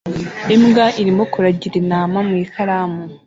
Imbwa 0.55 0.85
irimo 1.01 1.23
kuragira 1.33 1.75
intama 1.81 2.19
mu 2.27 2.35
ikaramu 2.45 3.01